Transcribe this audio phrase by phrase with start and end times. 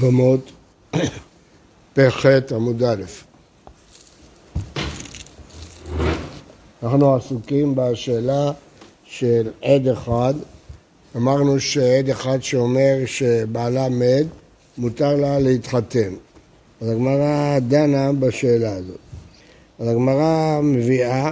[0.00, 0.52] יבמות,
[1.94, 3.02] פ"ח עמוד א'.
[6.82, 8.52] אנחנו עסוקים בשאלה
[9.04, 10.34] של עד אחד.
[11.16, 14.26] אמרנו שעד אחד שאומר שבעלה מת,
[14.78, 16.12] מותר לה להתחתן.
[16.80, 18.98] אז הגמרא דנה בשאלה הזאת.
[19.78, 21.30] אז הגמרא מביאה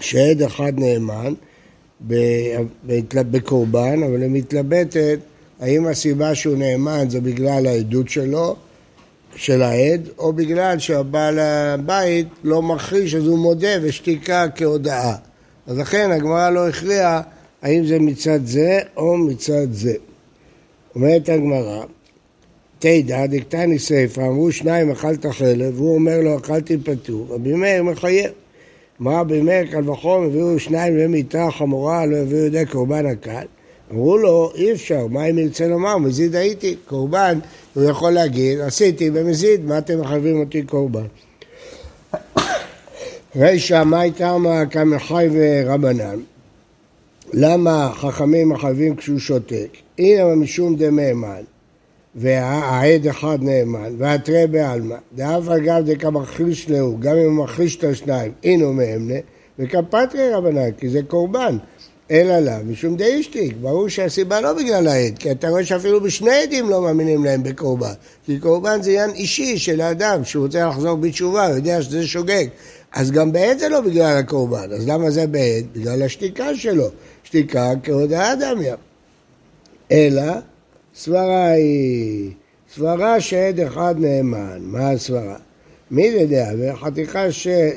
[0.00, 1.34] שעד אחד נאמן
[3.14, 5.18] בקורבן, אבל היא מתלבטת
[5.60, 8.56] האם הסיבה שהוא נאמן זה בגלל העדות שלו,
[9.36, 15.14] של העד, או בגלל שהבעל הבית לא מכחיש אז הוא מודה ושתיקה כהודאה.
[15.66, 17.22] אז לכן הגמרא לא הכריעה
[17.62, 19.94] האם זה מצד זה או מצד זה.
[20.94, 21.84] אומרת הגמרא,
[22.78, 28.30] תדע דקתני ספר, אמרו שניים אכלת חלב, והוא אומר לו אכלתי פטור, רבי מאיר מחייב.
[29.02, 33.44] אמר רבי מאיר קל וחום, הביאו שניים למיטה חמורה, לא הביאו ידי קורבן הקל.
[33.92, 37.38] אמרו לו, אי אפשר, מה אם ירצה לומר, מזיד הייתי, קורבן,
[37.74, 41.06] הוא יכול להגיד, עשיתי במזיד, מה אתם מחייבים אותי קורבן?
[43.36, 46.20] רישא, מה איתמה כמחי ורבנן?
[47.32, 49.68] למה חכמים מחייבים כשהוא שותק?
[49.98, 51.42] הנה משום דמאמן,
[52.14, 58.32] והעד אחד נאמן, והתרי בעלמא, דאף אגב דקמחיש להו, גם אם הוא מכחיש את השניים,
[58.44, 59.18] אינו מאמנה,
[59.58, 61.56] וכפתרי רבנן, כי זה קורבן.
[62.10, 63.56] אלא לה, משום די אשתיק.
[63.60, 67.92] ברור שהסיבה לא בגלל העד, כי אתה רואה שאפילו בשני עדים לא מאמינים להם בקורבן.
[68.26, 72.46] כי קורבן זה עניין אישי של האדם, שהוא רוצה לחזור בתשובה, הוא יודע שזה שוגג.
[72.92, 75.64] אז גם בעד זה לא בגלל הקורבן, אז למה זה בעד?
[75.72, 76.88] בגלל השתיקה שלו.
[77.24, 78.74] שתיקה כהודאה דמיה.
[79.92, 80.32] אלא,
[80.96, 82.30] סברה היא,
[82.74, 84.58] סברה שעד אחד נאמן.
[84.60, 85.36] מה הסברה?
[85.90, 87.24] מי יודע, וחתיכה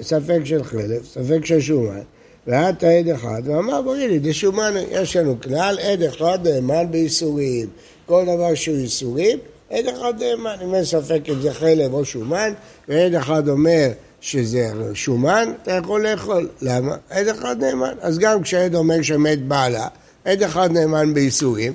[0.02, 2.02] ספק של חלף, ספק של שומן.
[2.47, 7.68] ואת עד אחד, ואמר בואי לי, דשומן, יש לנו כלל, עד אחד נאמן בייסורים.
[8.06, 10.56] כל דבר שהוא ייסורים, עד אחד נאמן.
[10.63, 12.53] אם אין ספק אם זה חלב או שומן,
[12.88, 13.90] ועד אחד אומר
[14.22, 16.50] שזה שומן, אתה יכול לאכול.
[16.62, 16.96] למה?
[17.09, 17.94] עד אחד נאמן.
[18.01, 19.88] אז גם כשעד אומר שמת בעלה,
[20.25, 21.74] עד אחד נאמן בייסורים,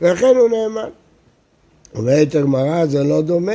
[0.00, 0.90] ולכן הוא נאמן.
[1.94, 3.52] אומרת הגמרא, זה לא דומה.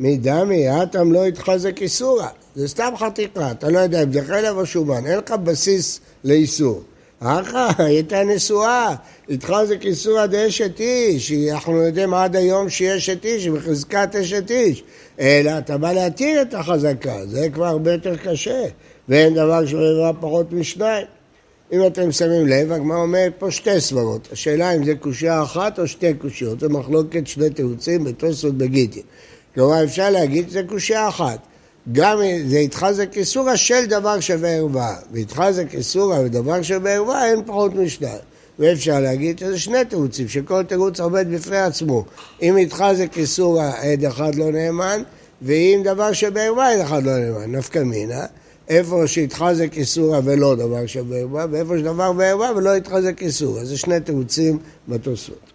[0.00, 2.28] מדמי, אטם לא יתחזק איסורה.
[2.54, 6.82] זה סתם חתיכה, אתה לא יודע אם זה חלב או שומן, אין לך בסיס לאיסור.
[7.20, 8.94] אחא, הייתה נשואה,
[9.28, 14.82] איתך זה כיסורא דאשת איש, אנחנו יודעים עד היום שהיא אשת איש, בחזקת אשת איש.
[15.20, 18.64] אלא אתה בא להתיר את החזקה, זה כבר הרבה יותר קשה,
[19.08, 21.06] ואין דבר שבדבר פחות משניים.
[21.72, 24.28] אם אתם שמים לב, הגמרא אומרת פה שתי סברות.
[24.32, 29.02] השאלה אם זה קושייה אחת או שתי קושיות, זה מחלוקת שני תירוצים בתוספות בגיטין.
[29.54, 31.38] כלומר, אפשר להגיד שזה קושייה אחת.
[31.92, 37.74] גם זה התחזק איסורא של דבר שווה ערווה, והתחזק איסורא ודבר שווה ערווה אין פחות
[37.74, 38.20] משניים.
[38.58, 42.04] ואפשר להגיד שזה שני תירוצים, שכל תירוץ עומד בפני עצמו.
[42.42, 45.02] אם התחזק איסורא עד אחד לא נאמן,
[45.42, 48.24] ואם דבר שבערווה עד אחד לא נאמן, נפקא מינה.
[48.68, 53.64] איפה שהתחזק איסורא ולא דבר שבערווה, ואיפה שדבר בערווה ולא התחזק איסורא.
[53.64, 54.58] זה שני תירוצים
[54.88, 55.52] בתוספות.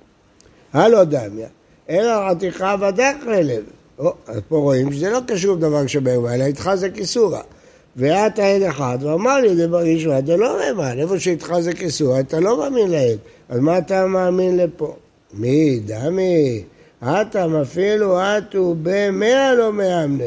[0.73, 1.47] הלא דמיה,
[1.89, 3.63] אלא עתיכה ודק חלב.
[3.99, 7.41] אז פה רואים שזה לא קשור לדבר שבערווה, אלא איתך זה כיסורה.
[7.95, 12.39] ואת העד אחד, ואמר לי דבר ראשון, אתה לא מאמין, איפה שאיתך זה כיסורה, אתה
[12.39, 13.17] לא מאמין לעד.
[13.49, 14.95] אז מה אתה מאמין לפה?
[15.33, 16.63] מי, דמי,
[17.03, 20.23] אטם אפילו אטו במאה לא מאמנה.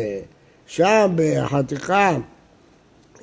[0.66, 2.16] שם בחתיכה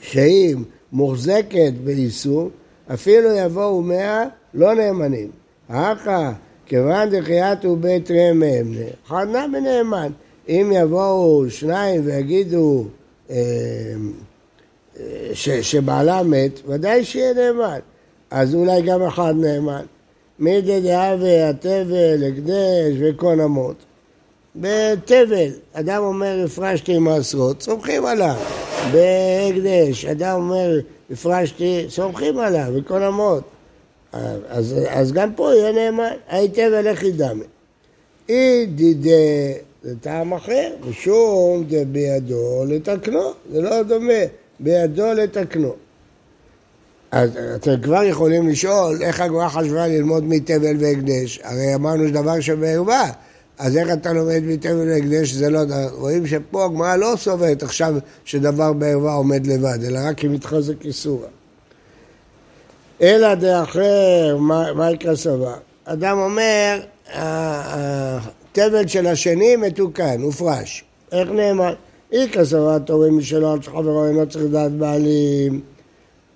[0.02, 0.56] שהיא
[0.92, 2.50] מוחזקת באיסור,
[2.94, 4.24] אפילו יבואו מאה
[4.54, 5.32] לא נאמנים.
[5.68, 6.32] אחא,
[6.66, 8.74] כיוון דחייתו בית רמם,
[9.08, 10.12] אחד נמי נאמן.
[10.50, 12.86] אם יבואו שניים ויגידו
[13.30, 13.36] אה,
[15.34, 17.80] ש, שבעלה מת, ודאי שיהיה נאמן.
[18.32, 19.86] אז אולי גם אחד נאמן.
[20.40, 23.76] מי דדהווה, התבל, הקדש וקון אמות.
[24.56, 28.36] בתבל, אדם אומר הפרשתי מעשרות, סומכים עליו.
[28.92, 30.80] בהקדש, אדם אומר
[31.12, 33.44] הפרשתי, סומכים עליו, וקון אמות.
[34.50, 37.44] אז, אז גם פה יהיה נאמן, היטב אלך ידמה.
[38.30, 39.54] אי דידי
[39.86, 44.14] זה טעם אחר, משום זה בידו לתקנו, זה לא דומה,
[44.60, 45.74] בידו לתקנו.
[47.12, 53.12] אז אתם כבר יכולים לשאול איך הגמרא חשבה ללמוד מתבל והקדש, הרי אמרנו שדבר שבערווה,
[53.60, 55.60] אז איך אתה לומד מתבל והקדש שזה לא...
[55.92, 57.96] רואים שפה הגמרא לא סוברת עכשיו
[58.26, 61.28] שדבר בערווה עומד לבד, אלא רק אם מתחזק איסורה.
[63.02, 64.38] אלא דאחר,
[64.76, 65.56] מה יקרא סבר?
[65.86, 66.80] אדם אומר,
[68.56, 70.84] תבל של השני מתוקן, הופרש.
[71.12, 71.74] איך נאמר?
[72.12, 75.62] איכא סברת הורים משלו עד שחברו אינו צריך לדעת בעלים,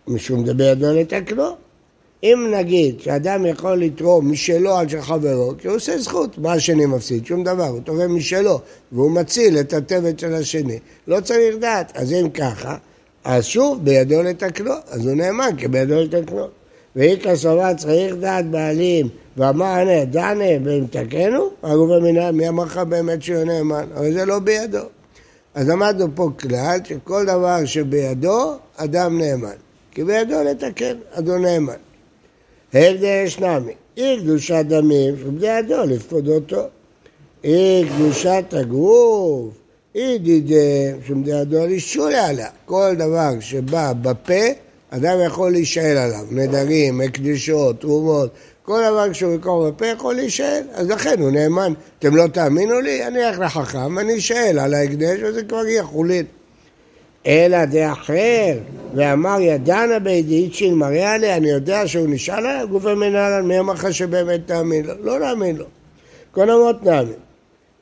[0.07, 1.44] משום דבר ידו לתקנו.
[2.24, 6.86] אם נגיד שאדם יכול לתרום משלו על של חברו, כי הוא עושה זכות, מה השני
[6.86, 7.25] מפסיד?
[7.25, 8.60] שום דבר, הוא תורם משלו,
[8.92, 10.80] והוא מציל את התבת של השני.
[11.07, 11.92] לא צריך דעת.
[11.95, 12.77] אז אם ככה,
[13.24, 16.58] אז שוב, בידו לתקנו, אז הוא נאמן כי בידו לתקנו.
[17.00, 23.24] ואיכא סובה צריך דעת בעלים, ואמר ענה דענה ומתקנו, הגוף המינהל, מי אמר לך באמת
[23.24, 23.86] שהוא נאמן?
[23.96, 24.80] אבל זה לא בידו.
[25.54, 29.56] אז למדנו פה כלל שכל דבר שבידו, אדם נאמן.
[29.92, 31.74] כי בידו לתקן, אדון נאמן.
[32.74, 36.62] הבדל נמי, אי קדושת דמים שבדידו לפקוד אותו.
[37.44, 39.54] אי קדושת הגוף,
[39.96, 42.50] אי דידי שבדידו לשול עליה.
[42.66, 44.44] כל דבר שבא בפה,
[44.89, 46.25] אדם יכול להישאל עליו.
[46.31, 48.30] נדרים, הקדישות, תרומות,
[48.63, 51.74] כל דבר כשהוא יקרוא בפה יכול להישאל, אז לכן הוא נאמן.
[52.00, 53.07] אתם לא תאמינו לי?
[53.07, 56.25] אני אלך לחכם, אני אשאל על ההקדש וזה כבר יהיה חולין.
[57.27, 58.57] אלא דאחר,
[58.95, 63.74] ואמר ידענה בידית של מראה עליה, אני יודע שהוא נשאל עליה, גופי מנהלן, מי אמר
[63.74, 64.94] לך שבאמת תאמין לו?
[65.03, 65.65] לא להאמין לו.
[66.31, 67.13] קונמות נאמין.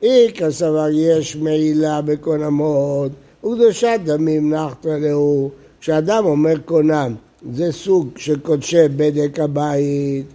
[0.02, 3.12] איכא סבר יש מעילה בקונמות,
[3.44, 5.50] וקדושת דמים נחתא להו.
[5.80, 7.14] כשאדם אומר קונם,
[7.52, 10.26] זה סוג של קודשי בדק הבית,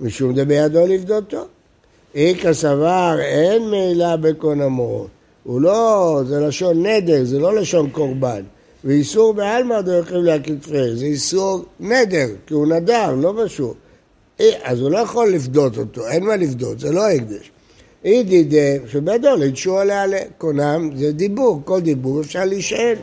[0.00, 1.44] משום דבידו לפדותו.
[2.14, 5.06] איכא סבר אין מעילה בקונמות.
[5.44, 8.42] הוא לא, זה לשון נדר, זה לא לשון קורבן.
[8.84, 13.74] ואיסור בעלמא דרכיב להקטפי, זה איסור נדר, כי הוא נדר, לא משהו.
[14.62, 17.50] אז הוא לא יכול לפדות אותו, אין מה לפדות, זה לא הקדש.
[18.04, 20.04] אי דידה, שבדול, ידשו עליה
[20.38, 22.96] קונם, זה דיבור, כל דיבור אפשר להישאל.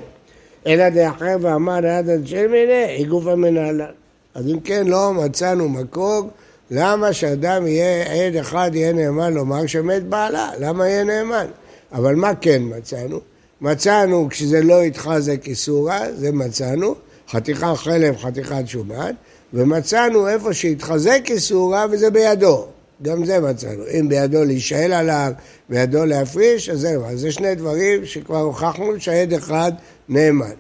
[0.67, 3.87] אלא דאחר ואמר ליד אנשי מיני, היא גוף המנהלה.
[4.35, 6.29] אז אם כן, לא מצאנו מקור,
[6.71, 10.51] למה שאדם יהיה, עד אחד יהיה נאמן לומר שמת בעלה?
[10.59, 11.45] למה יהיה נאמן?
[11.91, 13.19] אבל מה כן מצאנו?
[13.61, 16.95] מצאנו כשזה לא התחזק איסורה, זה מצאנו,
[17.29, 19.11] חתיכה חלב, חתיכת שומן,
[19.53, 22.65] ומצאנו איפה שהתחזק איסורה וזה בידו,
[23.01, 23.83] גם זה מצאנו.
[23.99, 25.31] אם בידו להישאל עליו,
[25.69, 29.71] בידו להפריש, אז זהו, אז זה שני דברים שכבר הוכחנו שהעד אחד
[30.09, 30.51] נאמן.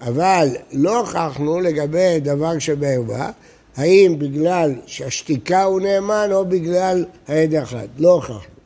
[0.00, 3.30] אבל לא הוכחנו לגבי דבר שבערווה,
[3.76, 8.56] האם בגלל שהשתיקה הוא נאמן או בגלל העד אחד, לא הוכחנו.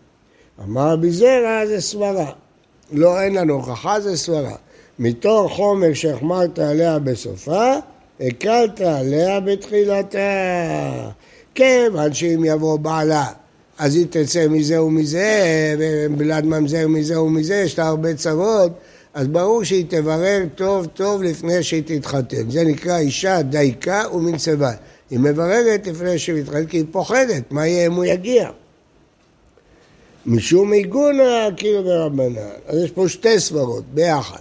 [0.65, 2.33] אמר בזרע זה סברה.
[2.93, 4.55] לא, אין לנו הוכחה, זה סברה.
[4.99, 7.75] מתור חומר שהחמרת עליה בסופה,
[8.21, 10.19] הקלת עליה בתחילתה.
[11.61, 13.27] כיוון שאם יבוא בעלה,
[13.79, 18.73] אז היא תצא מזה ומזה, ובלעד ממזר מזה ומזה, יש לה הרבה צרות,
[19.15, 22.51] אז ברור שהיא תברר טוב טוב לפני שהיא תתחתן.
[22.51, 24.71] זה נקרא אישה דייקה ומנצבה.
[25.11, 28.51] היא מבררת לפני שהיא מתחתנת, כי היא פוחדת, מה יהיה אם הוא יגיע.
[30.27, 32.37] משום עיגונה כאילו ברבנן.
[32.67, 34.41] אז יש פה שתי סברות ביחד.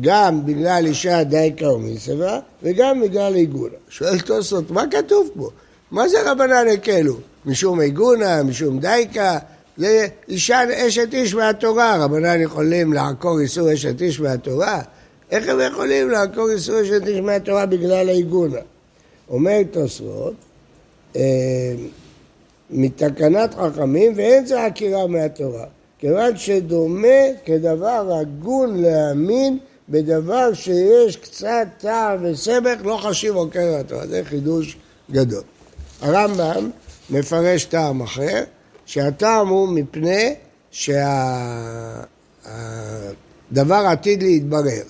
[0.00, 3.74] גם בגלל אישה דייקה ומסבה, וגם בגלל עיגונה.
[3.88, 5.50] שואל תוספות, מה כתוב פה?
[5.90, 7.16] מה זה רבנן הקלו?
[7.46, 9.38] משום עיגונה, משום דייקה?
[9.76, 14.80] זה אישה אשת איש מהתורה, רבנן יכולים לעקור איסור אשת איש מהתורה?
[15.30, 18.58] איך הם יכולים לעקור איסור אשת איש מהתורה בגלל העיגונה?
[19.30, 20.34] אומר תוספות,
[21.16, 21.22] אה,
[22.70, 25.64] מתקנת חכמים ואין זה עקירה מהתורה.
[25.98, 27.08] כיוון שדומה
[27.44, 34.06] כדבר הגון להאמין בדבר שיש קצת טעם וסמך, לא חשיב עוקר התורה.
[34.06, 34.76] זה חידוש
[35.10, 35.42] גדול.
[36.00, 36.70] הרמב"ם
[37.10, 38.44] מפרש טעם אחר,
[38.86, 40.34] שהטעם הוא מפני
[40.70, 42.04] שהדבר
[43.74, 44.82] עתיד להתברר.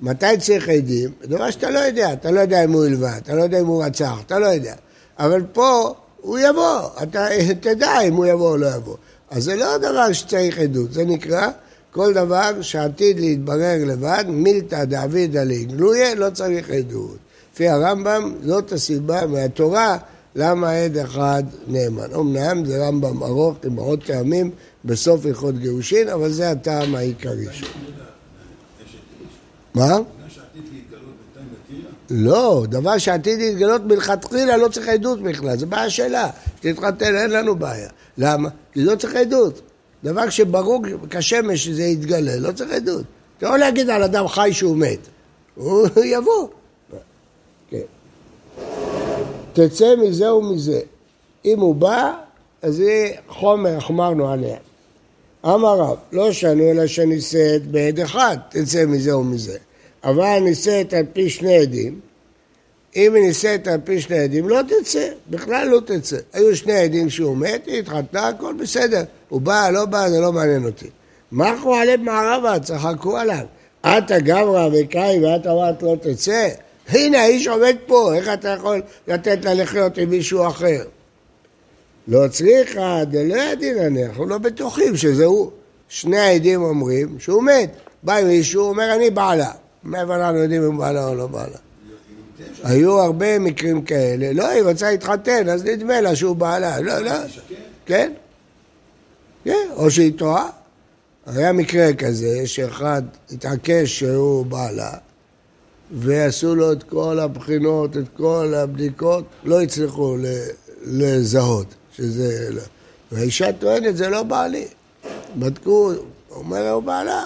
[0.00, 1.10] מתי צריך עדים?
[1.24, 3.84] דבר שאתה לא יודע, אתה לא יודע אם הוא הלווה, אתה לא יודע אם הוא
[3.84, 4.74] רצח, אתה לא יודע.
[5.18, 7.28] אבל פה הוא יבוא, אתה
[7.60, 8.96] תדע אם הוא יבוא או לא יבוא.
[9.30, 11.48] אז זה לא דבר שצריך עדות, זה נקרא
[11.90, 17.16] כל דבר שעתיד להתברר לבד, מילתא דאבידא גלויה, לא צריך עדות.
[17.54, 19.98] לפי הרמב"ם, זאת הסיבה מהתורה
[20.36, 22.14] למה עד אחד נאמן.
[22.14, 24.50] אמנם זה רמב"ם ארוך עם עוד טעמים
[24.84, 27.68] בסוף הלכות גירושין, אבל זה הטעם העיקרי שלו.
[29.74, 29.98] מה?
[32.10, 36.30] לא, דבר שעתיד להתגלות מלכתחילה לא צריך עדות בכלל, זו בעיה שלה.
[36.60, 37.88] תתחתן, אין לנו בעיה.
[38.18, 38.48] למה?
[38.72, 39.60] כי לא צריך עדות.
[40.04, 43.04] דבר שברור כשמש שזה יתגלה, לא צריך עדות.
[43.38, 44.98] אתה יכול להגיד על אדם חי שהוא מת,
[45.54, 46.48] הוא יבוא.
[47.70, 47.78] כן.
[49.56, 50.80] תצא מזה ומזה.
[51.44, 52.12] אם הוא בא,
[52.62, 54.56] אז זה חומר, החמרנו עליה.
[55.44, 59.58] אמר רב, לא שנו אלא שנישאת בעד אחד, תצא מזה ומזה.
[60.04, 62.00] אבל נישאת על פי שני עדים,
[62.96, 66.16] אם היא נישאת על פי שני עדים, לא תצא, בכלל לא תצא.
[66.32, 69.02] היו שני עדים שהוא מת, היא התחתנה, הכל בסדר.
[69.28, 70.86] הוא בא, לא בא, זה לא מעניין אותי.
[71.32, 73.44] מחו עליהם מערבה, צחקו עליו.
[73.80, 76.48] את הגברא וקאי ואת אמרת לא תצא?
[76.88, 80.84] הנה האיש עומד פה, איך אתה יכול לתת לה לחיות עם מישהו אחר?
[82.08, 85.50] לא צריכה, דלא ידין אני, אנחנו לא בטוחים שזה הוא.
[85.88, 87.70] שני העדים אומרים שהוא מת.
[88.02, 89.50] בא עם מישהו, אומר אני בעלה.
[89.84, 91.56] מאיפה אנחנו יודעים אם בעלה או לא בעלה?
[92.64, 94.32] היו הרבה מקרים כאלה.
[94.32, 96.80] לא, היא רוצה להתחתן, אז נדמה לה שהוא בעלה.
[96.80, 97.12] לא, לא.
[97.86, 98.12] כן.
[99.44, 100.48] כן, או שהיא טועה.
[101.26, 103.02] היה מקרה כזה שאחד
[103.32, 104.92] התעקש שהוא בעלה
[105.90, 110.16] ועשו לו את כל הבחינות, את כל הבדיקות, לא הצליחו
[110.84, 112.48] לזהות שזה...
[112.50, 112.62] לא.
[113.12, 114.66] והאישה טוענת, זה לא בעלי.
[115.38, 115.92] בדקו,
[116.30, 117.24] אומר, הוא בעלה.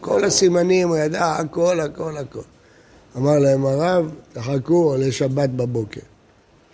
[0.00, 2.40] כל הסימנים, הוא ידע הכל, הכל, הכל.
[3.16, 6.00] אמר להם הרב, תחכו לשבת בבוקר.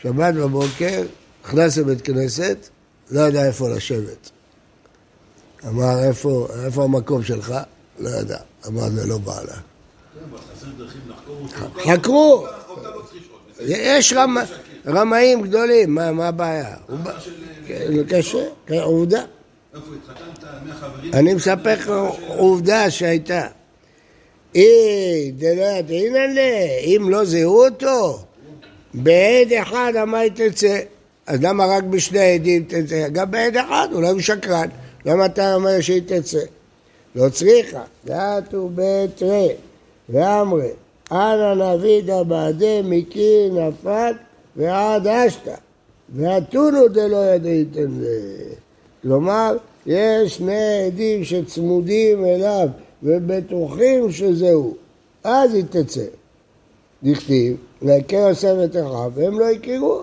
[0.03, 1.03] שבת בבוקר,
[1.45, 2.69] נכנס לבית כנסת,
[3.11, 4.31] לא ידע איפה לשבת.
[5.69, 7.55] אמר, איפה, איפה המקום שלך?
[7.99, 8.39] לא ידע.
[8.67, 9.57] אמר, זה לא בעלה.
[11.87, 12.47] חקרו.
[13.61, 14.15] יש
[14.87, 16.77] רמאים גדולים, מה הבעיה?
[17.67, 19.25] כן, קשה, כן, עובדה.
[21.13, 21.93] אני מספר לך
[22.27, 23.47] עובדה שהייתה.
[24.55, 26.39] אי, דלא ידעינן
[26.83, 28.25] אם לא זיהו אותו,
[28.95, 30.81] בעד אחד אמר תצא.
[31.27, 33.09] אז למה רק בשני עדים תצא?
[33.09, 34.69] גם בעד אחד, אולי הוא שקרן.
[35.05, 36.41] למה אתה אומר שהיא תצא?
[37.15, 39.49] לא צריכה, דעתו בתרי,
[40.11, 40.69] ואמרי,
[41.13, 44.15] אנא נבידא בעדי מקיר נפת
[44.57, 45.55] ועד אשתא,
[46.15, 48.21] ואתונו דלא ידעיתן זה.
[49.03, 52.69] כלומר, יש שני עדים שצמודים אליו
[53.03, 54.75] ובטוחים שזהו,
[55.25, 56.05] אז היא תצא.
[57.03, 58.77] דכתיב, להכר יוסף את
[59.15, 60.03] והם לא הכירו.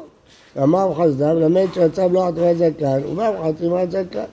[0.63, 4.23] אמר חסדם, למד שרצה בלוח תרי זקן, ובא בחתימת זקן.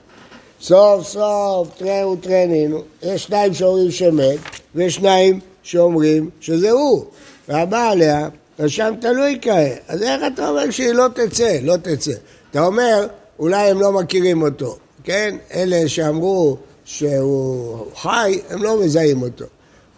[0.61, 4.39] סוף סוף תראה ותרנינו, יש שניים שאומרים שמת,
[4.75, 7.05] ויש שניים שאומרים שזה הוא.
[7.47, 8.27] והבא עליה,
[8.59, 9.79] ושם תלוי כעת.
[9.87, 11.57] אז איך אתה אומר שהיא לא תצא?
[11.63, 12.11] לא תצא.
[12.51, 13.07] אתה אומר,
[13.39, 15.35] אולי הם לא מכירים אותו, כן?
[15.53, 19.45] אלה שאמרו שהוא חי, הם לא מזהים אותו.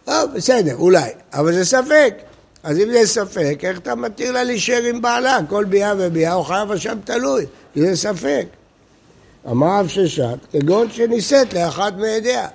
[0.05, 2.13] טוב, בסדר, אולי, אבל זה ספק.
[2.63, 5.39] אז אם זה ספק, איך אתה מתיר לה להישאר עם בעלה?
[5.49, 8.45] כל ביאה וביאה הוא חייב אשם תלוי, כי זה ספק.
[9.49, 12.47] אמר אב ששת, כגון שנישאת לאחד מעדיה.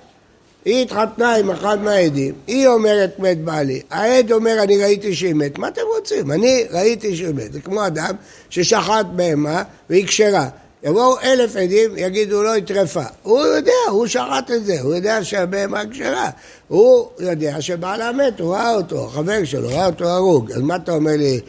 [0.65, 5.57] היא התחתנה עם אחד מהעדים, היא אומרת מת בעלי, העד אומר אני ראיתי שהיא מת,
[5.57, 6.31] מה אתם רוצים?
[6.31, 8.15] אני ראיתי שהיא מת, זה כמו אדם
[8.49, 10.47] ששחט בהמה והיא כשרה.
[10.83, 13.03] יבואו אלף עדים, יגידו לא, היא טרפה.
[13.23, 16.29] הוא יודע, הוא שחט את זה, הוא יודע שהבהמה כשרה.
[16.67, 20.51] הוא יודע שבעלה מת, הוא ראה אותו, החבר שלו, ראה אותו הרוג.
[20.51, 21.39] אז מה אתה אומר לי,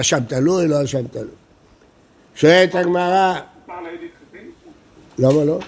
[0.00, 1.24] אשם תלוי, לא אשם תלוי?
[2.34, 3.34] שואלת הגמרא...
[5.18, 5.58] למה לא?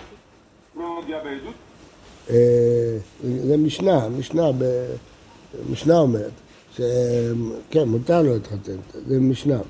[0.80, 1.63] אה,
[2.28, 4.50] זה משנה, משנה,
[5.70, 6.30] משנה אומרת,
[7.70, 8.76] כן, מותר לו להתחתן,
[9.06, 9.60] זה משנה.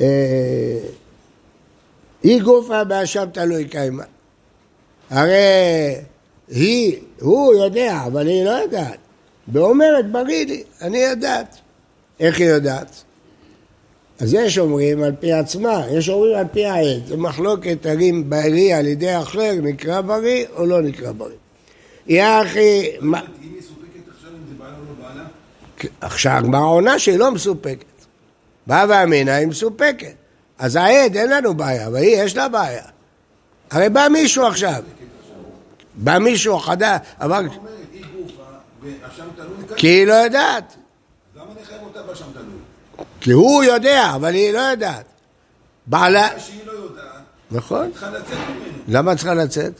[0.00, 0.78] אה,
[2.22, 4.04] היא גופה באשם תלוי קיימה.
[5.10, 5.94] הרי
[6.48, 8.98] היא, הוא יודע, אבל היא לא יודעת.
[9.52, 11.56] ואומרת, בריא לי, אני יודעת.
[12.20, 13.04] איך היא יודעת?
[14.22, 17.06] אז יש אומרים על פי עצמה, יש אומרים על פי העד.
[17.06, 21.36] זה מחלוקת האם בריא על ידי אחר נקרא בריא או לא נקרא בריא.
[23.40, 25.24] היא מסופקת עכשיו אם זה בעלה או לא בעלה?
[26.00, 27.84] עכשיו הגמרא עונה שהיא לא מסופקת.
[28.66, 30.14] באה ואמינא היא מסופקת.
[30.58, 32.84] אז העד אין לנו בעיה, אבל היא יש לה בעיה.
[33.70, 34.82] הרי בא מישהו עכשיו.
[35.94, 37.48] בא מישהו חדש, אבל...
[39.76, 40.76] כי היא לא יודעת.
[41.36, 42.61] למה נחייב אותה באשם תלוי?
[43.22, 45.04] כי הוא יודע, אבל היא לא יודעת.
[45.86, 46.28] בעלה...
[46.38, 47.04] שהיא לא יודעת,
[47.50, 47.90] נכון.
[48.30, 48.38] היא.
[48.88, 49.72] למה צריכה לצאת?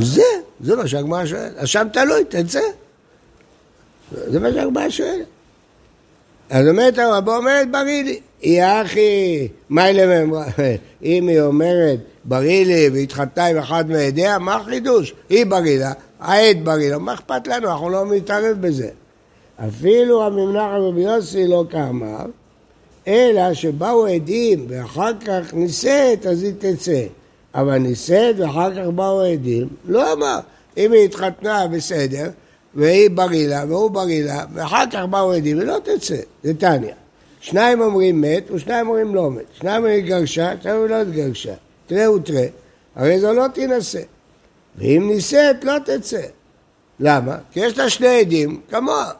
[0.00, 0.22] זה,
[0.60, 1.56] זה מה שהגמרא שואלת.
[1.56, 2.60] אשם תלוי, תצא.
[4.12, 5.26] זה מה שהגמרא שואלת.
[6.50, 8.20] אז אומרת הרבו אומרת בריא לי.
[8.40, 10.44] היא אחי, מה לממרה?
[11.02, 15.14] אם היא אומרת בריא לי והתחתנה עם אחד מעדיה, מה החידוש?
[15.28, 17.70] היא בריא לה, העד בריא לה, מה אכפת לנו?
[17.70, 18.88] אנחנו לא מתערב בזה.
[19.68, 22.26] אפילו הממנח רבי יוסי לא כאמר,
[23.06, 27.02] אלא שבאו עדים ואחר כך נישאת, אז היא תצא.
[27.54, 30.38] אבל נישאת ואחר כך באו עדים, לא אמר.
[30.76, 32.30] אם היא התחתנה בסדר,
[32.74, 36.16] והיא בריא לה והוא בריא לה, ואחר כך באו עדים, היא לא תצא.
[36.42, 36.94] זה טניה.
[37.40, 39.44] שניים אומרים מת ושניים אומרים לא מת.
[39.52, 41.54] שניים אומרים גרשה, שניים אומרים לא התגרשה.
[41.86, 42.46] תראה ותראה.
[42.96, 44.00] הרי זו לא תינשא.
[44.78, 46.22] ואם נישאת, לא תצא.
[47.00, 47.36] למה?
[47.52, 49.10] כי יש לה שני עדים כמוה.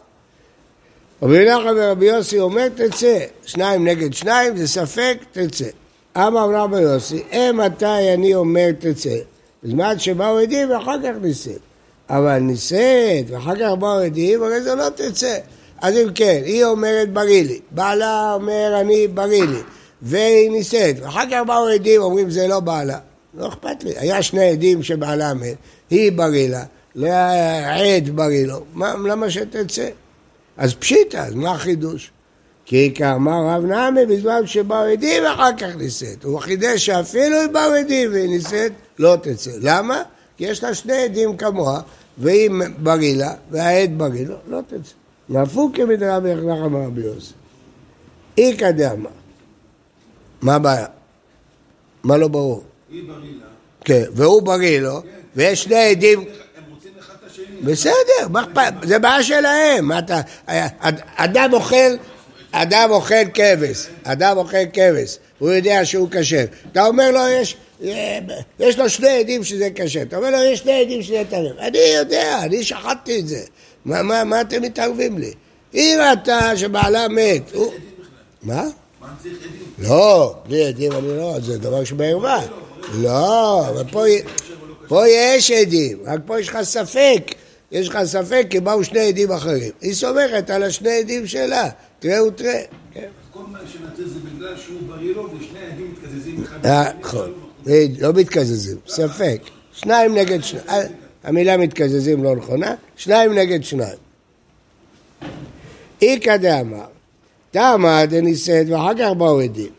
[1.23, 5.65] רבי נחמן ורבי יוסי אומר תצא, שניים נגד שניים זה ספק תצא.
[6.17, 9.17] אמר רבי יוסי, אה מתי אני אומר תצא?
[9.63, 11.59] בזמן שבאו עדים ואחר כך נישאת.
[12.11, 15.39] אבל נישאת ואחר כך באו עדים, הרי זה לא תצא.
[15.81, 19.61] אז אם כן, היא אומרת בריא לי, בעלה אומר אני בריא לי,
[20.03, 22.99] והיא נישאת, ואחר כך באו עדים, אומרים זה לא בעלה,
[23.35, 25.57] לא אכפת לי, היה שני עדים שבעלה מת,
[25.91, 29.89] היא בריא לה, לעד בריא לו, מה, למה שתצא?
[30.61, 32.11] אז פשיטא, אז מה החידוש?
[32.65, 36.25] כי כאמר רב נעמי בזמן שבאו עדים ואחר כך נישאת.
[36.25, 39.51] הוא חידש שאפילו אם באו עדים והיא נישאת, לא תצא.
[39.61, 40.03] למה?
[40.37, 41.81] כי יש לה שני עדים כמוה,
[42.19, 44.93] והיא בריא לה, והעד בריא לו, לא תצא.
[45.29, 47.33] נהפוך כמדרבי יחנך אמר רבי יוסי.
[48.39, 49.11] איכא דאמר.
[50.43, 50.87] מה הבעיה?
[52.03, 52.63] מה לא ברור?
[52.91, 53.47] היא בריא לה.
[53.85, 55.03] כן, והוא בריא לו,
[55.37, 56.21] ויש שני עדים...
[56.21, 56.25] הם
[56.75, 57.50] רוצים אחד את השני.
[57.65, 58.73] בסדר, מה אכפת?
[58.83, 59.93] זה בעיה שלהם.
[59.99, 60.21] אתה...
[61.17, 61.77] אדם אוכל,
[62.53, 66.45] אדם אוכל כבש, אדם אוכל כבש, הוא יודע שהוא כשר.
[66.73, 67.57] אתה אומר לו, יש,
[68.61, 70.03] יש לו שני עדים שזה כשר.
[70.03, 71.59] אתה אומר לו, יש שני עדים שזה טרף.
[71.59, 73.41] אני יודע, אני שחטתי את זה.
[73.85, 75.33] מה, מה, מה אתם מתערבים לי?
[75.73, 77.55] היא ראתה שבעלה מת.
[77.55, 77.73] הוא...
[78.43, 78.65] מה?
[79.01, 79.89] מה צריך עדים?
[79.89, 82.41] לא, בלי עדים אני לא, זה דבר שבערווה.
[82.95, 84.05] לא, אבל פה,
[84.89, 87.35] פה יש עדים, רק פה יש לך ספק.
[87.73, 89.73] יש לך ספק כי באו שני עדים אחרים.
[89.81, 92.63] היא סומכת על השני עדים שלה, תראה ותראה.
[92.95, 93.09] כן.
[93.33, 97.33] כל מה שנצא זה בגלל שהוא בריא לו ושני העדים מתקזזים אחד אה, נכון,
[97.65, 99.41] הוא- לא מתקזזים, ספק.
[99.73, 100.67] שניים נגד שניים.
[100.69, 100.83] אה,
[101.25, 103.99] המילה מתקזזים לא נכונה, שניים נגד שניים.
[106.03, 106.85] איכא דאמר,
[107.51, 109.71] תמה דנישאת ואחר כך באו עדים.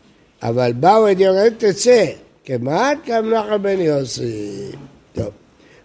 [0.42, 2.06] אבל באו עדים, תצא,
[2.44, 4.50] כמעט כמנחל בן יוסי.
[5.12, 5.30] טוב.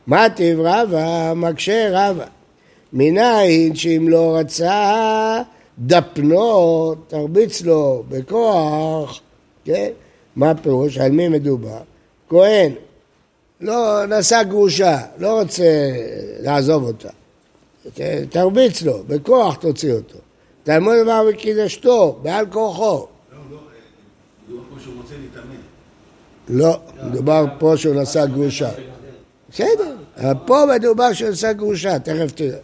[0.08, 1.34] מה טיב רבא?
[1.36, 2.26] מקשה רבא.
[2.94, 5.42] מנין שאם לא רצה
[5.80, 9.20] דפנו, תרביץ לו בכוח,
[9.66, 9.90] כן?
[10.36, 10.98] מה הפירוש?
[10.98, 11.78] על מי מדובר?
[12.30, 12.72] כהן,
[13.62, 15.63] לא נשא גרושה, לא רוצה
[16.39, 17.10] לעזוב אותה.
[17.93, 20.17] ת- תרביץ לו, בכוח תוציא אותו.
[20.63, 22.84] תלמוד דבר בקידשתו, בעל כורחו.
[22.84, 23.08] לא,
[23.52, 25.56] לא, אה, מדובר פה שהוא רוצה להתאמן.
[26.50, 26.78] לא,
[27.12, 28.70] מדובר פה שהוא נשא גרושה.
[29.52, 29.96] בסדר,
[30.45, 32.58] פה מדובר נשא גרושה, תכף תראה.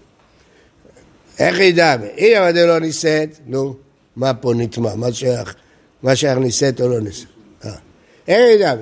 [1.39, 1.95] איך ידע?
[2.17, 3.75] הנה אבל לא נישאת, נו,
[4.15, 4.95] מה פה נטמע?
[4.95, 5.55] מה שייך?
[6.03, 7.27] מה שייך נישאת או לא נישאת?
[7.65, 7.71] אה.
[8.27, 8.75] איך ידע?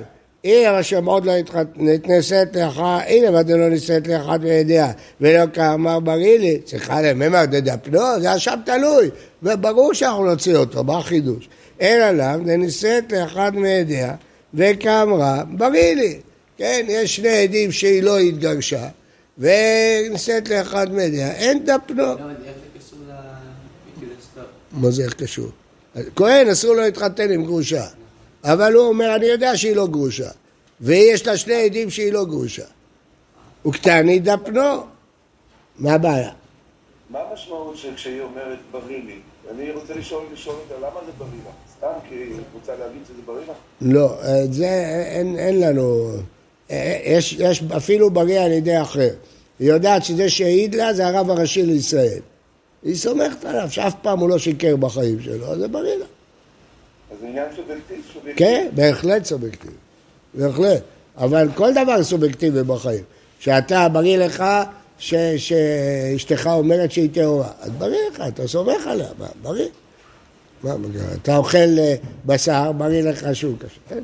[0.44, 1.32] הנה אבל שמעות לא
[1.76, 8.20] נתנשאת לך, הנה זה לא נישאת לאחד מידיעה, ולא כאמר בריא לי, צריכה לממר דדפנו,
[8.20, 9.10] זה אשם תלוי,
[9.42, 11.48] וברור שאנחנו נוציא אותו, מה החידוש?
[11.80, 14.14] אלא לאו דנישאת לאחד מידיה,
[14.54, 16.20] וכאמרה בריא לי.
[16.56, 18.88] כן, יש שני עדים שהיא לא התגרשה,
[19.38, 22.02] ונישאת לאחד מידיה, אין דפנו.
[22.02, 24.44] לקילסטר?
[24.72, 25.48] מה זה איך קשור?
[26.16, 27.86] כהן אסור לו להתחתן עם גרושה,
[28.44, 30.30] אבל הוא אומר, אני יודע שהיא לא גרושה,
[30.80, 32.64] ויש לה שני עדים שהיא לא גרושה.
[33.66, 34.84] וקטני דפנו.
[35.78, 36.30] מה הבעיה?
[37.10, 39.18] מה המשמעות של כשהיא אומרת בריא לי?
[39.50, 41.54] אני רוצה לשאול, לשאול אותה, למה זה בריא לך?
[41.78, 43.56] סתם כי היא רוצה להגיד שזה בריא לך?
[43.80, 44.68] לא, את זה
[45.10, 46.10] אין, אין לנו,
[47.04, 49.08] יש, יש אפילו בריא על ידי אחר.
[49.60, 52.18] היא יודעת שזה שהעיד לה זה הרב הראשי לישראל.
[52.82, 56.04] היא סומכת עליו שאף פעם הוא לא שיקר בחיים שלו, אז זה בריא לה.
[57.12, 58.34] אז זה עניין סובייקטיבי.
[58.36, 59.74] כן, בהחלט סובייקטיבי.
[60.34, 60.82] בהחלט.
[61.16, 63.02] אבל כל דבר סובייקטיבי בחיים.
[63.38, 64.44] שאתה, בריא לך
[64.98, 67.48] ש- שאשתך אומרת שהיא טהורה.
[67.60, 69.08] אז בריא לך, אתה סומך עליה,
[69.42, 69.66] בריא.
[70.62, 70.88] מה, מה,
[71.22, 71.94] אתה אוכל אה,
[72.26, 73.94] בשר, בריא לך שהוא קשה.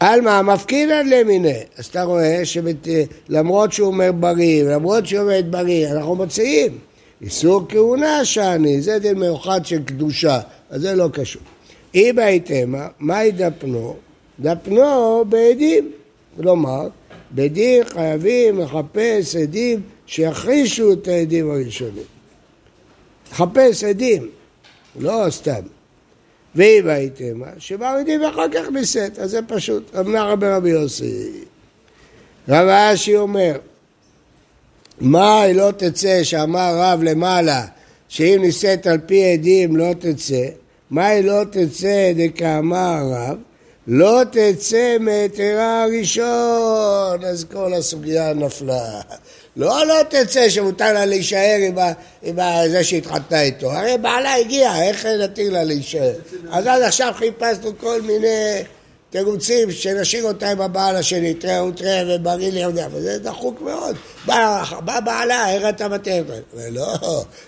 [0.00, 1.58] עלמא מפקינן למיני.
[1.76, 6.78] אז אתה רואה שלמרות שהוא אומר בריא, למרות שהוא אומר בריא, אנחנו מוציאים.
[7.22, 11.42] איסור כהונה שאני, זה דין מיוחד של קדושה, אז זה לא קשור.
[11.94, 13.96] אם הייתמה, מהי דפנו?
[14.40, 15.92] דפנו בעדים.
[16.36, 16.88] כלומר,
[17.34, 22.04] בדין חייבים לחפש עדים שיכחישו את העדים הראשונים.
[23.32, 24.28] לחפש עדים,
[25.00, 25.62] לא סתם.
[26.54, 29.96] ואם הייתם, שבאו עדים ואחר כך נישאת, אז זה פשוט.
[29.96, 31.30] אמנה רבי רבי יוסי.
[32.48, 33.58] רב אשי אומר,
[35.00, 37.66] מאי לא תצא, שאמר רב למעלה,
[38.08, 40.46] שאם נישאת על פי עדים לא תצא,
[40.90, 43.36] מאי לא תצא דקאמר רב,
[43.86, 49.00] לא תצא מהיתרה הראשון, אז כל הסוגיה נפלה.
[49.58, 51.92] לא לא תצא שמותר לה להישאר עם, ה,
[52.22, 56.12] עם ה, זה שהתחתנה איתו, הרי בעלה הגיע, איך נתיר לה להישאר?
[56.50, 58.62] אז עד עכשיו חיפשנו כל מיני
[59.10, 63.96] תירוצים שנשאיר אותה עם הבעל השני, תראה ותראה ובריא לי, וזה דחוק מאוד.
[64.26, 66.22] בא, בא בעלה, איך אתה מתאר?
[66.54, 66.94] ולא,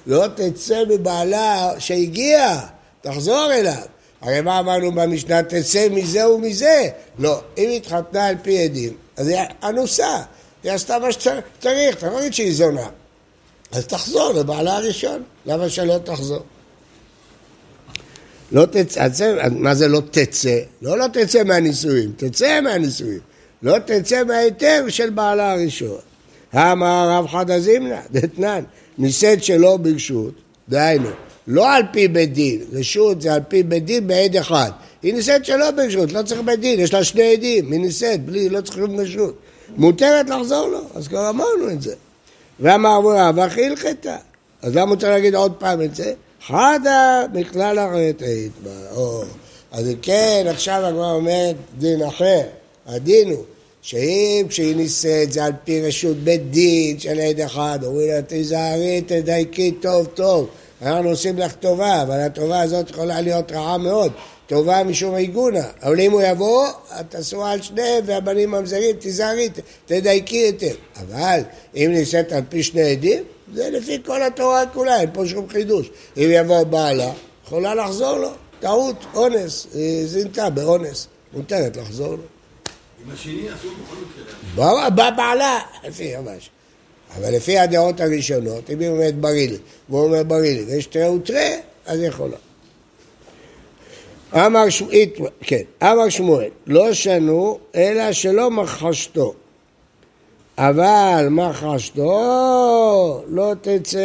[0.06, 2.58] לא תצא מבעלה שהגיע,
[3.00, 3.82] תחזור אליו.
[4.20, 5.42] הרי מה אמרנו במשנה?
[5.42, 6.88] תצא מזה ומזה.
[7.18, 10.18] לא, אם התחתנה על פי עדים, אז היא אנוסה.
[10.62, 12.88] היא עשתה מה שצריך, אתה לא שהיא זונה.
[13.72, 16.42] אז תחזור לבעלה הראשון, למה שלא תחזור?
[18.52, 20.58] לא תצא, מה זה לא תצא?
[20.82, 23.20] לא לא תצא מהנישואים, תצא מהנישואים.
[23.62, 25.98] לא תצא מההיתר של בעלה הראשון.
[26.54, 28.64] אמר רב חדא זימנה, דתנן,
[28.98, 30.34] נישאת שלא ברשות,
[30.68, 31.08] דהיינו,
[31.46, 34.70] לא על פי בית דין, רשות זה על פי בית דין בעד אחד.
[35.02, 38.48] היא נישאת שלא ברשות, לא צריך בית דין, יש לה שני עדים, היא נישאת, בלי,
[38.48, 39.34] לא צריך שום רשות.
[39.76, 41.94] מותרת לחזור לו, אז כבר אמרנו את זה.
[42.60, 44.16] ואמר אבו רבא הלכתה.
[44.62, 46.12] אז למה הוא צריך להגיד עוד פעם את זה?
[46.46, 48.52] חדה מכלל הרטעית.
[48.96, 49.22] או,
[49.72, 52.42] אז כן, עכשיו הגמרא אומרת דין אחר.
[52.86, 53.44] הדין הוא
[53.82, 59.00] שאם כשהיא נישאת זה על פי רשות בית דין של עד אחד, אומרים לה תיזהרי,
[59.06, 60.48] תדייקי טוב טוב.
[60.82, 64.12] אנחנו עושים לך טובה, אבל הטובה הזאת יכולה להיות רעה מאוד.
[64.50, 65.64] טובה משום עיגונה.
[65.82, 66.68] אבל אם הוא יבוא,
[67.00, 69.48] את אסורה על שניהם, והבנים ממזרים, תיזהרי,
[69.86, 70.74] תדייקי יותר.
[70.96, 71.40] אבל
[71.76, 73.22] אם נישאת על פי שני עדים,
[73.54, 75.90] זה לפי כל התורה כולה, אין פה שום חידוש.
[76.16, 77.12] אם יבוא בעלה,
[77.46, 78.30] יכולה לחזור לו.
[78.60, 81.06] טעות, אונס, היא זינתה באונס.
[81.32, 82.22] מותרת לחזור לו.
[83.04, 83.96] עם השני אסור בכל
[84.56, 84.90] מקרה.
[84.90, 85.58] בא בעלה,
[85.88, 86.50] לפי ממש.
[87.16, 89.58] אבל לפי הדעות הראשונות, אם היא אומרת ברילי,
[89.88, 92.36] והוא אומר ברילי, ויש תראה ותראה, אז יכולה.
[94.34, 95.04] אמר שמואל,
[95.40, 99.34] כן, אמר שמואל, לא שנו, אלא שלא מחשתו.
[100.58, 102.12] אבל מחשתו
[103.28, 103.98] לא תצא.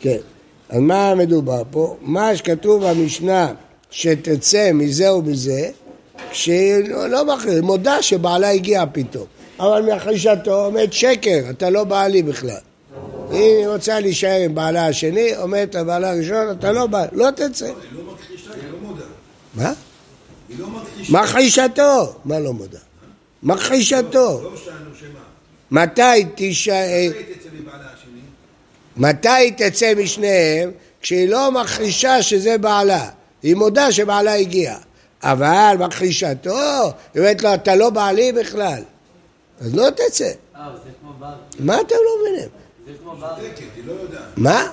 [0.00, 0.18] כן,
[0.68, 1.96] אז מה מדובר פה?
[2.00, 3.52] מה שכתוב במשנה
[3.90, 5.70] שתצא מזה ומזה,
[6.88, 9.24] לא, מכריז, מודה שבעלה הגיע פתאום.
[9.60, 12.56] אבל מהחרישתו אומרת שקר, אתה לא בעלי בכלל.
[13.30, 17.66] היא רוצה להישאר עם בעלה השני, אומרת לבעלה הראשון, אתה לא בעל, לא תצא.
[17.66, 18.14] לא לא.
[19.54, 19.72] מה?
[20.58, 20.66] לא.
[21.08, 22.14] מכחישתו.
[22.24, 22.78] מה לא מודה?
[23.42, 24.40] מכחישתו.
[24.42, 24.50] לא.
[25.70, 27.10] מתי תישאר,
[28.96, 30.70] מתי תצא היא תצא משניהם?
[31.00, 33.08] כשהיא לא מכחישה שזה בעלה.
[33.42, 34.76] היא מודה שבעלה הגיע.
[35.22, 36.82] אבל מכחישתו,
[37.14, 38.82] היא אומרת לו, אתה לא בעלי בכלל.
[39.60, 40.24] אז לא תצא.
[40.24, 41.34] אה, זה כמו בר.
[41.58, 42.48] מה אתם לא מבינים?
[44.36, 44.68] מה?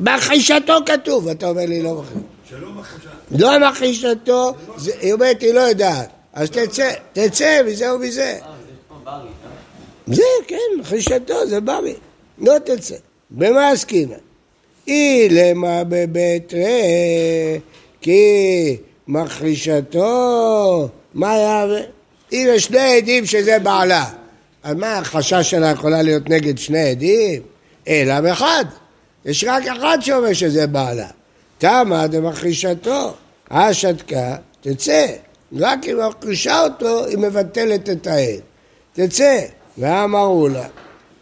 [0.00, 2.22] מכחישתו כתוב, אתה אומר לי לא מכחיש.
[3.30, 4.54] לא מכחישתו,
[5.00, 6.08] היא אומרת, היא לא יודעת.
[6.32, 8.38] אז תצא, תצא מזה ומזה.
[8.46, 8.62] זה
[9.04, 10.18] ברי.
[10.46, 11.94] כן, מכחישתו, זה בריא.
[12.38, 12.96] לא תצא.
[13.30, 14.14] במה עסקינן?
[14.86, 17.56] אילמה בבית ראה,
[18.00, 18.76] כי
[19.08, 21.64] מכחישתו, מה?
[22.32, 24.04] אם יש שני עדים שזה בעלה,
[24.62, 27.42] אז מה החשש שלה יכולה להיות נגד שני עדים?
[27.88, 28.64] אלא אחד.
[29.24, 31.06] יש רק אחד שאומר שזה בעלה.
[31.58, 33.14] תמה דמכחישתו,
[33.52, 35.06] אה שתקה, תצא.
[35.58, 38.40] רק אם מכחישה אותו, היא מבטלת את העד.
[38.92, 39.40] תצא.
[39.78, 40.66] ואמרו לה,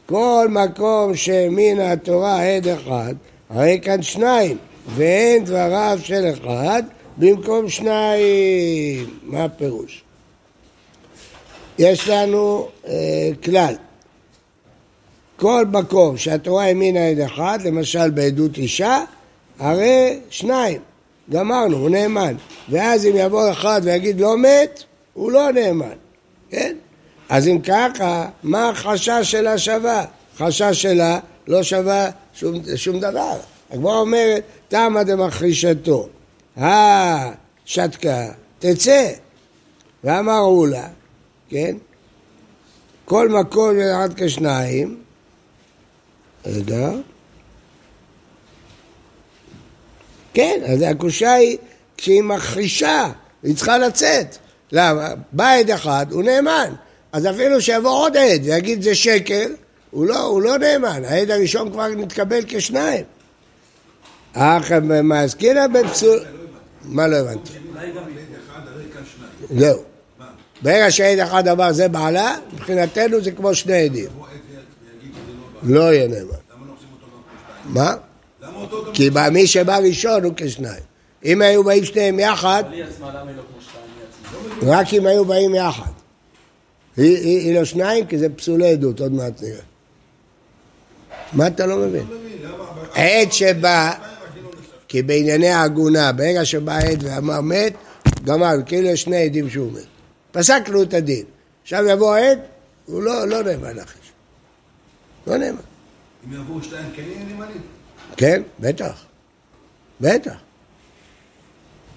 [0.07, 3.15] כל מקום שמן התורה עד אחד,
[3.51, 4.57] הרי כאן שניים,
[4.97, 6.83] ואין דבריו של אחד
[7.17, 9.07] במקום שניים.
[9.23, 10.03] מה הפירוש?
[11.79, 13.75] יש לנו אה, כלל.
[15.37, 19.05] כל מקום שהתורה האמינה עד אחד, למשל בעדות אישה,
[19.59, 20.81] הרי שניים.
[21.31, 22.35] גמרנו, הוא נאמן.
[22.69, 24.83] ואז אם יבוא אחד ויגיד לא מת,
[25.15, 25.97] הוא לא נאמן,
[26.51, 26.77] כן?
[27.29, 30.05] אז אם ככה, מה החשש שלה שווה?
[30.37, 33.37] חשש שלה לא שווה שום, שום דבר.
[33.71, 36.09] הגמרא אומרת, תמה דמכחישתו.
[36.59, 37.31] אה,
[37.65, 39.11] שתקה, תצא.
[40.05, 40.89] ואמרו לה,
[41.49, 41.77] כן?
[43.05, 45.03] כל מקום ירד כשניים,
[46.47, 46.91] רגע.
[50.35, 51.59] כן, אז הקושה היא
[51.97, 53.11] כשהיא מכחישה,
[53.43, 54.37] היא צריכה לצאת.
[54.73, 55.09] למה?
[55.33, 56.75] בא עד אחד, הוא נאמן.
[57.13, 59.47] אז אפילו שיבוא עוד עד ויגיד זה שקר,
[59.91, 61.05] הוא לא, הוא לא נאמן.
[61.05, 63.05] העד הראשון כבר נתקבל כשניים.
[64.33, 66.21] אך מעסקינא בפסול...
[66.85, 67.53] מה לא הבנתי?
[67.77, 67.89] עד
[68.47, 69.61] אחד, הרי כאן שניים.
[69.61, 69.88] זהו.
[70.63, 74.09] ברגע שעד אחד אמר זה בעלה, מבחינתנו זה כמו שני עדים.
[75.63, 75.75] לא.
[75.75, 76.25] לא יהיה נאמן.
[76.25, 76.35] לא?
[77.65, 77.95] מה?
[78.93, 80.83] כי מי שבא ראשון הוא כשניים.
[81.25, 82.85] אם היו באים שניהם יחד, לא.
[84.63, 85.91] רק אם היו באים יחד.
[86.97, 89.61] היא, לא שניים כי זה פסולי עדות, עוד מעט נראה.
[91.33, 92.07] מה אתה לא מבין?
[92.95, 93.93] עד שבא.
[94.89, 97.73] כי בענייני העגונה, ברגע שבא עד ואמר מת,
[98.25, 99.98] גמר, כאילו יש שני עדים שהוא מת.
[100.33, 101.25] פסקנו את הדין.
[101.63, 102.39] עכשיו יבוא עד,
[102.87, 104.13] הוא לא, לא נאמן לחיש.
[105.27, 105.59] לא נאמן.
[106.27, 107.63] אם יבואו שתיים כן יהיו נאמנים?
[108.17, 109.05] כן, בטח.
[110.01, 110.37] בטח.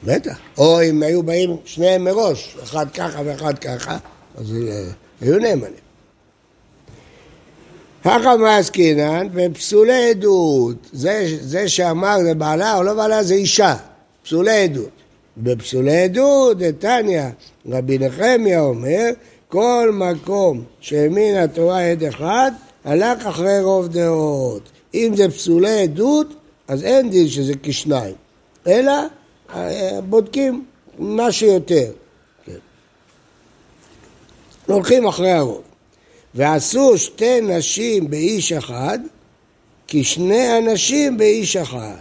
[0.03, 0.37] בטח.
[0.57, 3.97] או אם היו באים שניהם מראש, אחד ככה ואחד ככה,
[4.37, 4.83] אז אה,
[5.21, 5.91] היו נאמנים.
[8.03, 13.75] הכא עסקינן ופסולי עדות, זה, זה שאמר זה בעלה או לא בעלה זה אישה,
[14.23, 15.00] פסולי עדות.
[15.37, 17.23] בפסולי עדות, דתניא,
[17.69, 19.09] רבי נחמיה אומר,
[19.47, 22.51] כל מקום שהאמין התורה עד אחד,
[22.85, 24.69] הלך אחרי רוב דעות.
[24.93, 26.27] אם זה פסולי עדות,
[26.67, 28.15] אז אין דין שזה כשניים,
[28.67, 28.93] אלא
[29.55, 30.65] אה, בודקים
[30.99, 31.91] מה שיותר.
[32.45, 32.57] כן.
[34.65, 35.61] הולכים אחרי הרוב.
[36.35, 38.99] ועשו שתי נשים באיש אחד,
[39.87, 41.95] כשני אנשים באיש אחד.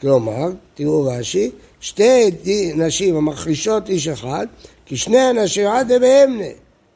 [0.00, 1.50] כלומר, תראו רש"י,
[1.84, 2.30] שתי
[2.76, 4.46] נשים המחרישות איש אחד,
[4.86, 6.44] כי שני אנשים עד דבהמנה.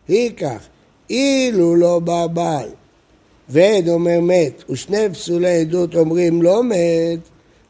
[0.08, 0.66] היא כך,
[1.10, 2.68] אילו לא בא בעל,
[3.48, 7.18] ועד אומר מת, ושני פסולי עדות אומרים לא מת,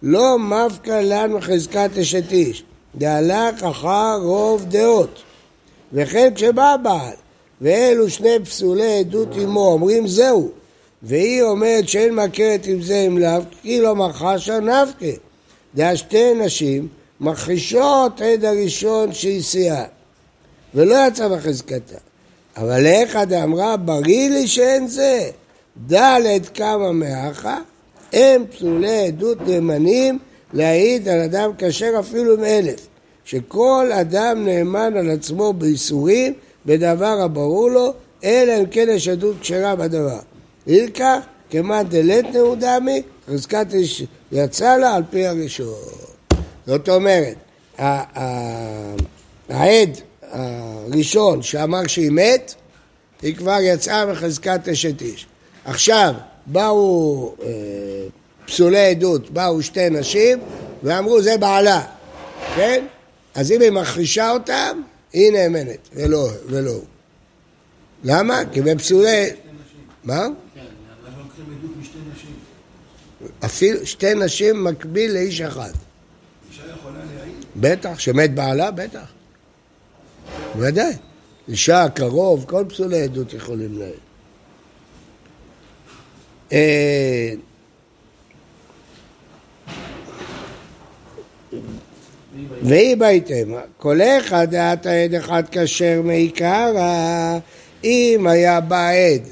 [0.03, 2.63] לא מפקא לנו חזקת אשת איש,
[2.95, 5.23] דהלך אחר רוב דעות.
[5.93, 7.17] וכן כשבא בעל,
[7.61, 10.51] ואלו שני פסולי עדות עמו, אומרים זהו,
[11.03, 15.13] והיא אומרת שאין מכרת עם זה עם לאו, כי לא מחשה נפקא.
[15.75, 16.89] דהה שתי נשים
[17.21, 19.85] מכחישות עד הראשון שהיא סייעה,
[20.75, 21.99] ולא יצא בחזקתה.
[22.57, 25.31] אבל איך דאמרה בריא לי שאין זה,
[25.93, 27.59] ד' כמה מאחה,
[28.13, 30.19] הם פסולי עדות נאמנים
[30.53, 32.87] להעיד על אדם כשר אפילו עם אלף,
[33.25, 36.33] שכל אדם נאמן על עצמו בייסורים
[36.67, 37.93] בדבר הברור לו,
[38.25, 40.19] אלא אם כן יש עדות כשרה בדבר.
[40.67, 41.19] אילקח,
[41.51, 43.67] כמעט דלת נעודמי, חזקת
[44.33, 46.18] יצא לה על פי הראשון.
[46.69, 47.37] זאת אומרת,
[49.49, 52.55] העד הראשון שאמר שהיא מת,
[53.23, 55.27] היא כבר יצאה מחזקת אשת איש.
[55.65, 56.15] עכשיו,
[56.47, 57.49] באו אה,
[58.47, 60.39] פסולי עדות, באו שתי נשים
[60.83, 61.83] ואמרו זה בעלה,
[62.57, 62.87] כן?
[63.35, 66.85] אז אם היא מחרישה אותם, היא נאמנת, ולא, ולא הוא.
[68.05, 68.43] למה?
[68.53, 69.27] כי בפסולי...
[70.05, 70.27] מה?
[73.45, 75.73] אפילו שתי נשים מקביל לאיש אחד.
[77.61, 79.12] בטח, שמת בעלה, בטח.
[80.55, 80.92] בוודאי.
[81.49, 83.94] אישה, קרוב, כל פסולי עדות יכולים להעיד.
[86.53, 87.33] אה,
[92.62, 97.38] והיא בהתאמה, כל אחד דעת העד אחד כשר מעיקרא,
[97.85, 99.23] אם היה בא עד,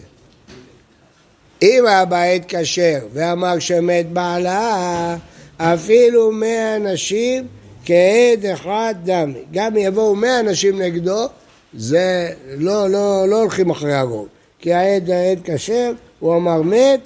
[1.62, 5.16] אם היה בא עד כשר ואמר שמת בעלה,
[5.58, 7.46] אפילו מאה אנשים
[7.86, 9.38] כעד אחד דמי.
[9.52, 11.26] גם יבואו מאה אנשים נגדו,
[11.74, 14.28] זה לא, לא, לא הולכים אחרי הרוב.
[14.58, 17.00] כי העד העד כשר, הוא אמר מת,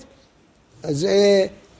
[0.82, 1.06] אז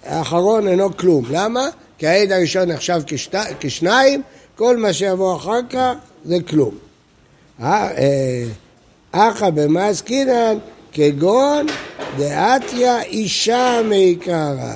[0.05, 1.25] האחרון אינו כלום.
[1.31, 1.69] למה?
[1.99, 3.35] כי העד הראשון נחשב כשת...
[3.61, 4.23] כשניים,
[4.57, 5.93] כל מה שיבוא אחר כך
[6.25, 6.75] זה כלום.
[7.63, 8.45] אה, אה,
[9.13, 10.59] אחא במסקינן
[10.93, 11.67] כגון
[12.19, 14.75] דעתיה אישה מעיקרא.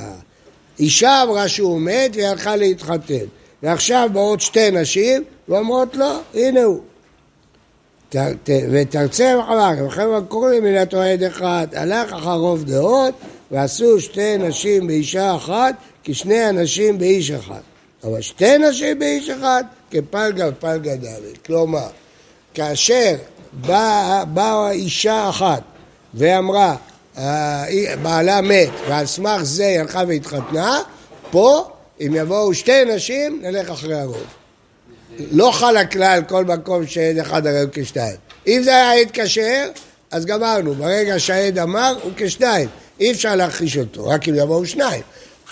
[0.78, 3.24] אישה אמרה שהוא מת והיא הלכה להתחתן.
[3.62, 6.80] ועכשיו באות שתי נשים ואומרות לו, הנה הוא.
[8.70, 13.14] ותרצה וחבר, וחבר'ה קוראים מן התועד אחד, הלך אחר רוב דעות
[13.50, 17.60] ועשו שתי נשים באישה אחת כשני אנשים באיש אחד.
[18.04, 21.36] אבל שתי נשים באיש אחד כפלגה ופלגה ד'.
[21.46, 21.86] כלומר,
[22.54, 23.14] כאשר
[23.52, 25.62] באה בא אישה אחת
[26.14, 26.76] ואמרה,
[28.02, 30.78] בעלה מת, ועל סמך זה היא הלכה והתחתנה,
[31.30, 34.24] פה, אם יבואו שתי נשים, נלך אחרי הרוב.
[35.30, 38.16] לא חל הכלל כל מקום שעד אחד הרי הוא כשתיים.
[38.46, 39.68] אם זה היה עד כשר,
[40.10, 40.74] אז גמרנו.
[40.74, 42.68] ברגע שהעד אמר, הוא כשתיים.
[43.00, 45.02] אי אפשר להכחיש אותו, רק אם יבואו שניים.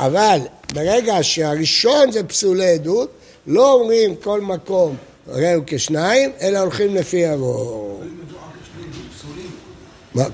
[0.01, 0.39] אבל
[0.73, 3.11] ברגע שהראשון זה פסולי עדות,
[3.47, 8.03] לא אומרים כל מקום הרי הוא כשניים, אלא הולכים לפי הרוב.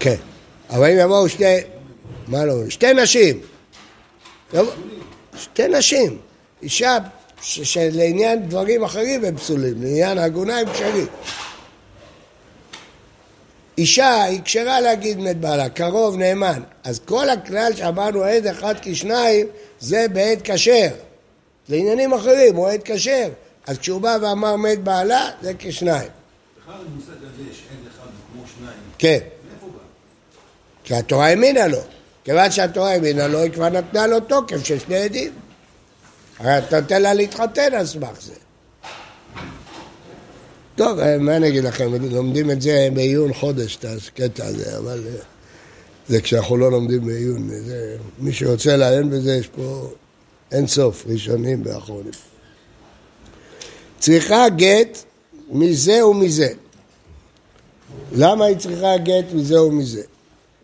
[0.00, 0.16] כן.
[0.70, 1.44] אבל אם יבואו שתי...
[2.28, 2.70] מה לא?
[2.70, 3.40] שתי נשים.
[5.38, 6.18] שתי נשים.
[6.62, 6.98] אישה
[7.40, 11.06] שלעניין דברים אחרים הם פסולים, לעניין עגונה הם כשרים.
[13.78, 16.62] אישה היא כשרה להגיד מת בעלה, קרוב, נאמן.
[16.84, 19.46] אז כל הכלל שאמרנו עד אחד כשניים
[19.80, 20.88] זה בעד כשר.
[21.68, 23.28] לעניינים אחרים הוא עד כשר.
[23.66, 26.08] אז כשהוא בא ואמר מת בעלה זה כשניים.
[26.62, 28.78] בכלל המושג הזה שעד אחד כמו שניים.
[28.98, 29.18] כן.
[29.50, 29.82] מאיפה בא?
[30.84, 31.78] כי התורה האמינה לו.
[32.28, 35.32] כיוון שהתורה האמינה לו, היא כבר נתנה לו תוקף של שני עדים.
[36.38, 38.34] הרי אתה נותן לה להתחתן על סמך זה.
[40.76, 45.02] טוב, אה, מה אני אגיד לכם, לומדים את זה בעיון חודש, את הקטע הזה, אבל
[45.06, 45.20] אה,
[46.08, 47.48] זה כשאנחנו לא לומדים בעיון.
[47.48, 49.90] זה, מי שרוצה לעיין בזה, יש פה
[50.52, 52.12] אין סוף, ראשונים ואחרונים.
[53.98, 54.98] צריכה גט
[55.50, 56.48] מזה ומזה.
[58.12, 60.02] למה היא צריכה גט מזה ומזה?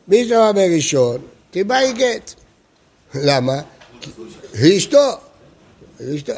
[0.09, 1.21] מי שאמר בראשון,
[1.55, 2.35] תיבאי גט.
[3.15, 3.61] למה?
[4.55, 5.11] היא אשתו.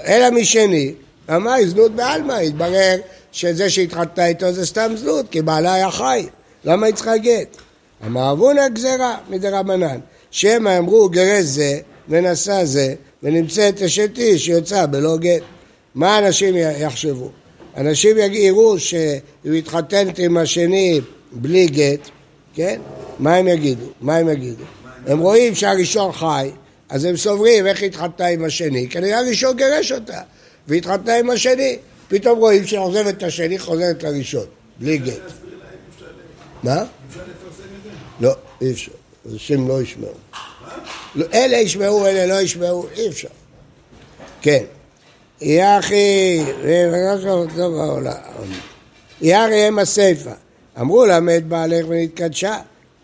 [0.07, 0.93] אלא משני,
[1.31, 2.97] אמר זנות בעלמא, התברר
[3.33, 6.27] שזה שהתחתנה איתו זה סתם זנות, כי בעלה היה חי,
[6.65, 7.57] למה היא צריכה גט?
[8.07, 9.99] אמר אבונה גזירה מדרבנן,
[10.31, 15.43] שמא אמרו גרש זה ונשא זה ונמצאת אשת איש שיוצא בלא גט.
[15.95, 17.31] מה אנשים יחשבו?
[17.77, 21.01] אנשים יראו שהוא התחתנת עם השני
[21.33, 22.09] בלי גט,
[22.55, 22.81] כן?
[23.19, 23.87] מה הם יגידו?
[24.01, 24.65] מה הם יגידו?
[25.07, 26.51] הם רואים שהראשון חי,
[26.89, 30.21] אז הם סוברים איך התחתנה עם השני, כנראה הראשון גירש אותה,
[30.69, 31.79] והתחתנה עם השני.
[32.09, 34.47] פתאום רואים שהיא עוזבת את השני, חוזרת לראשון,
[34.79, 35.13] בלי גט.
[36.63, 36.85] מה?
[38.21, 38.93] לא, אי אפשר.
[39.33, 40.11] אנשים לא ישמעו.
[41.15, 43.29] לא, אלה ישמעו, אלה לא ישמעו, אי אפשר.
[44.43, 44.65] כן.
[45.41, 46.43] יחי,
[49.21, 50.31] יחי אם הסיפה.
[50.81, 52.59] אמרו לה מת בעלך ונתקדשה.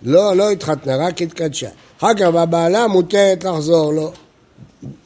[0.04, 1.68] לא, לא התחתנה, רק התקדשה.
[1.98, 4.12] אחר כך בבעלה מותרת לחזור לו.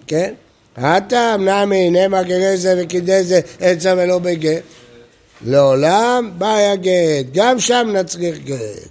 [0.06, 0.35] כן?
[0.76, 4.62] הטעם נמי נאמר גרזה וקידזה עצה ולא בגט.
[5.46, 8.88] לעולם בעיה גט, גם שם נצריך גט.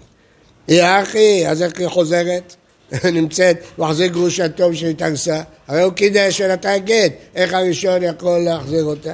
[0.67, 2.55] היא אחי, אז איך היא חוזרת?
[3.13, 9.13] נמצאת מחזיר גרושתו שהתארסה, הרי הוא קידש ונתן גט, איך הראשון יכול להחזיר אותה?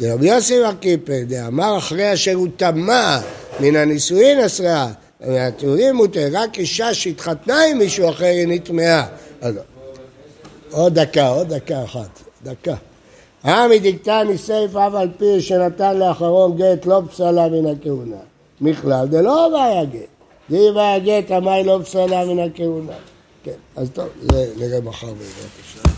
[0.00, 3.18] רבי יוסי מקיפר אמר אחרי אשר הוא טמא
[3.60, 9.06] מן הנישואין אסרה, מהתיאורים מותר, רק אישה שהתחתנה עם מישהו אחר היא נטמעה.
[10.70, 12.74] עוד דקה, עוד דקה אחת, דקה.
[13.42, 18.16] העמי דיקתני סייף אף על פי שנתן לאחרון גט לא פסלה מן הכהונה.
[18.60, 20.00] מכלל דלא בעיה גט.
[20.50, 22.92] דהי בעיה גט המאי לא פסלה מן הכהונה.
[23.44, 25.90] כן, אז טוב, זה נראה מחר בעזרת השם.